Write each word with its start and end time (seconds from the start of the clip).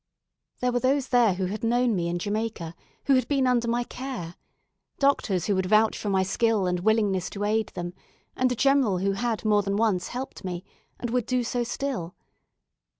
There 0.61 0.71
were 0.71 0.79
those 0.79 1.09
there 1.09 1.35
who 1.35 1.45
had 1.45 1.63
known 1.63 1.95
me 1.95 2.07
in 2.07 2.17
Jamaica, 2.17 2.73
who 3.05 3.13
had 3.13 3.27
been 3.27 3.45
under 3.45 3.67
my 3.67 3.83
care; 3.83 4.33
doctors 4.97 5.45
who 5.45 5.53
would 5.53 5.67
vouch 5.67 5.95
for 5.95 6.09
my 6.09 6.23
skill 6.23 6.65
and 6.65 6.79
willingness 6.79 7.29
to 7.29 7.43
aid 7.43 7.67
them, 7.75 7.93
and 8.35 8.51
a 8.51 8.55
general 8.55 8.97
who 8.97 9.11
had 9.11 9.45
more 9.45 9.61
than 9.61 9.77
once 9.77 10.07
helped 10.07 10.43
me, 10.43 10.63
and 10.99 11.11
would 11.11 11.27
do 11.27 11.43
so 11.43 11.63
still. 11.63 12.15